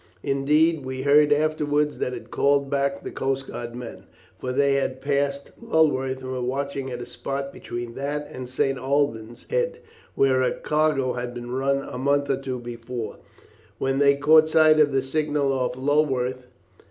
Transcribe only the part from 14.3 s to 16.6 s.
sight of the signal off Lulworth.